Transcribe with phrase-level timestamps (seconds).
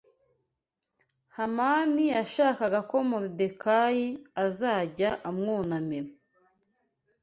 [1.35, 4.07] Hamani yashakaga ko Moridekayi
[4.45, 6.09] azajya amwunamira